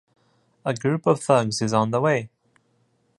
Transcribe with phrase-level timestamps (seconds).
[0.65, 2.31] A group of thugs is on the way.